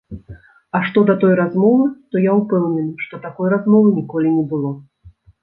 А 0.77 0.79
што 0.87 1.03
да 1.09 1.15
той 1.23 1.33
размовы, 1.39 1.85
то 2.15 2.23
я 2.23 2.33
ўпэўнены, 2.39 2.95
што 3.05 3.21
такой 3.27 3.53
размовы 3.57 3.93
ніколі 4.01 4.35
не 4.41 4.49
было. 4.57 4.75